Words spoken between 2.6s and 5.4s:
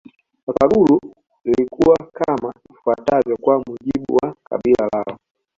ifuatavyo kwa mujibu wa kabila lao